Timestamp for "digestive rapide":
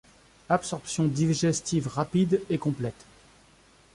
1.09-2.41